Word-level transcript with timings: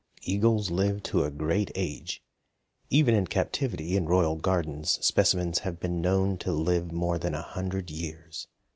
Eagles 0.23 0.71
live 0.71 1.03
to 1.03 1.23
a 1.23 1.29
great 1.29 1.69
age; 1.75 2.23
even 2.89 3.13
in 3.13 3.27
captivity 3.27 3.95
in 3.95 4.07
royal 4.07 4.35
gardens 4.35 4.97
specimens 5.05 5.59
have 5.59 5.79
been 5.79 6.01
known 6.01 6.39
to 6.39 6.51
live 6.51 6.91
more 6.91 7.19
than 7.19 7.35
a 7.35 7.43
hundred 7.43 7.91
years. 7.91 8.47